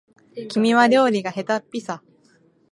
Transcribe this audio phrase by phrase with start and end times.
[0.49, 2.01] 君は料理がへたっぴさ